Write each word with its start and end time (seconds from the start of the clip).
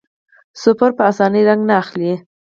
سپور 0.61 0.91
په 0.97 1.03
اسانۍ 1.11 1.41
رنګ 1.49 1.61
نه 1.69 1.73
اخلي. 1.81 2.13